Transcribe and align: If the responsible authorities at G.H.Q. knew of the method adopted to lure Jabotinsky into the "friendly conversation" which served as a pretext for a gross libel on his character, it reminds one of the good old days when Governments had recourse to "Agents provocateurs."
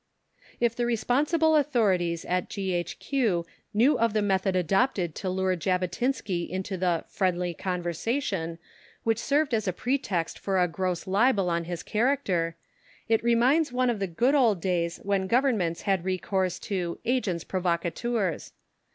If 0.59 0.75
the 0.75 0.87
responsible 0.87 1.55
authorities 1.55 2.25
at 2.25 2.49
G.H.Q. 2.49 3.45
knew 3.71 3.99
of 3.99 4.13
the 4.13 4.23
method 4.23 4.55
adopted 4.55 5.13
to 5.13 5.29
lure 5.29 5.55
Jabotinsky 5.55 6.49
into 6.49 6.75
the 6.75 7.05
"friendly 7.07 7.53
conversation" 7.53 8.57
which 9.03 9.19
served 9.19 9.53
as 9.53 9.67
a 9.67 9.73
pretext 9.73 10.39
for 10.39 10.59
a 10.59 10.67
gross 10.67 11.05
libel 11.05 11.51
on 11.51 11.65
his 11.65 11.83
character, 11.83 12.55
it 13.07 13.23
reminds 13.23 13.71
one 13.71 13.91
of 13.91 13.99
the 13.99 14.07
good 14.07 14.33
old 14.33 14.59
days 14.59 14.97
when 15.03 15.27
Governments 15.27 15.83
had 15.83 16.03
recourse 16.03 16.57
to 16.57 16.97
"Agents 17.05 17.43
provocateurs." 17.43 18.53